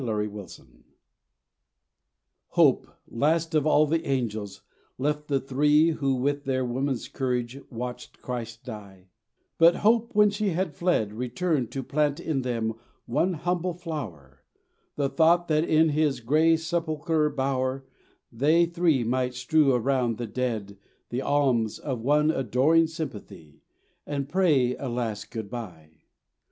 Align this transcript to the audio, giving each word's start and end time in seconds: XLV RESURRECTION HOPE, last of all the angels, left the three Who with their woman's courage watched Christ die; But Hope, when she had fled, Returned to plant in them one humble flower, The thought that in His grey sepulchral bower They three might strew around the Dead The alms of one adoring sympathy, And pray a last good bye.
XLV 0.01 0.17
RESURRECTION 0.17 0.83
HOPE, 2.47 2.87
last 3.07 3.53
of 3.53 3.67
all 3.67 3.85
the 3.85 4.03
angels, 4.07 4.63
left 4.97 5.27
the 5.27 5.39
three 5.39 5.91
Who 5.91 6.15
with 6.15 6.43
their 6.45 6.65
woman's 6.65 7.07
courage 7.07 7.59
watched 7.69 8.19
Christ 8.19 8.63
die; 8.63 9.09
But 9.59 9.75
Hope, 9.85 10.15
when 10.15 10.31
she 10.31 10.49
had 10.49 10.73
fled, 10.73 11.13
Returned 11.13 11.69
to 11.73 11.83
plant 11.83 12.19
in 12.19 12.41
them 12.41 12.73
one 13.05 13.33
humble 13.33 13.75
flower, 13.75 14.41
The 14.95 15.07
thought 15.07 15.47
that 15.49 15.65
in 15.69 15.89
His 15.89 16.19
grey 16.19 16.57
sepulchral 16.57 17.35
bower 17.35 17.85
They 18.31 18.65
three 18.65 19.03
might 19.03 19.35
strew 19.35 19.71
around 19.71 20.17
the 20.17 20.25
Dead 20.25 20.79
The 21.09 21.21
alms 21.21 21.77
of 21.77 22.01
one 22.01 22.31
adoring 22.31 22.87
sympathy, 22.87 23.61
And 24.07 24.27
pray 24.27 24.75
a 24.77 24.89
last 24.89 25.29
good 25.29 25.51
bye. 25.51 25.91